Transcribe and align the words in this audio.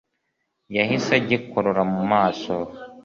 yahise 0.75 1.11
agikurura 1.21 1.81
mu 1.91 2.01
maso 2.11 2.53